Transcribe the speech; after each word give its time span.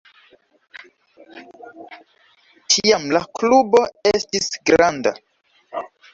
Tiam 2.73 3.07
la 3.17 3.23
klubo 3.41 3.83
estis 4.15 4.51
granda. 4.73 5.15